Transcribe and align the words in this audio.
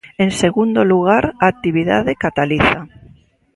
En 0.23 0.29
segundo 0.43 0.79
lugar, 0.91 1.23
a 1.41 1.45
actividade 1.53 2.11
cataliza. 2.23 2.79